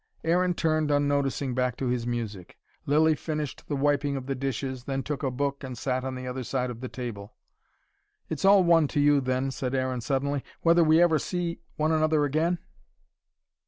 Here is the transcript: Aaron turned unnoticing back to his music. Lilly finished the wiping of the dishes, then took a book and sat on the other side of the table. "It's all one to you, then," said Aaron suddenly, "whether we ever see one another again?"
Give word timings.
Aaron 0.23 0.55
turned 0.55 0.89
unnoticing 0.89 1.53
back 1.53 1.77
to 1.77 1.85
his 1.85 2.07
music. 2.07 2.57
Lilly 2.87 3.13
finished 3.13 3.67
the 3.67 3.75
wiping 3.75 4.15
of 4.15 4.25
the 4.25 4.33
dishes, 4.33 4.85
then 4.85 5.03
took 5.03 5.21
a 5.21 5.29
book 5.29 5.63
and 5.63 5.77
sat 5.77 6.03
on 6.03 6.15
the 6.15 6.25
other 6.25 6.43
side 6.43 6.71
of 6.71 6.81
the 6.81 6.87
table. 6.89 7.35
"It's 8.27 8.43
all 8.43 8.63
one 8.63 8.87
to 8.87 8.99
you, 8.99 9.21
then," 9.21 9.51
said 9.51 9.75
Aaron 9.75 10.01
suddenly, 10.01 10.43
"whether 10.63 10.83
we 10.83 10.99
ever 11.03 11.19
see 11.19 11.59
one 11.75 11.91
another 11.91 12.25
again?" 12.25 12.57